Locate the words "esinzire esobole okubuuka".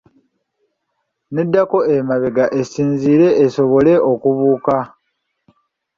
2.59-4.77